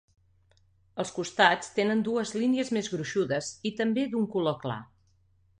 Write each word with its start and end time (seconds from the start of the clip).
Als 1.03 1.11
costats 1.17 1.69
tenen 1.75 2.01
dues 2.09 2.33
línies 2.39 2.73
més 2.79 2.91
gruixudes 2.97 3.53
i 3.73 3.77
també 3.83 4.11
d'un 4.15 4.29
color 4.37 4.61
clar. 4.65 4.83